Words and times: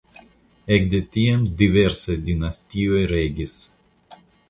Ekde 0.77 1.01
tiam 1.17 1.45
diversaj 1.61 2.17
dinastioj 2.31 3.07
regis. 3.17 3.59